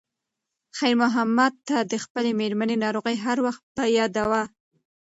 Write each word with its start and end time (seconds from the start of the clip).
خیر 0.77 0.95
محمد 1.01 1.53
ته 1.67 1.77
د 1.91 1.93
خپلې 2.03 2.31
مېرمنې 2.39 2.75
ناروغي 2.83 3.15
هر 3.25 3.37
وخت 3.45 3.61
په 3.75 3.83
یاد 3.97 4.13
وه. 4.29 4.43